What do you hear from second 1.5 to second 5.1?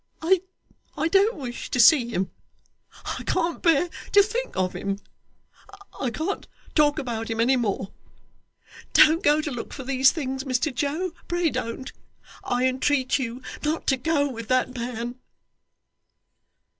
to see him. I can't bear to think of him.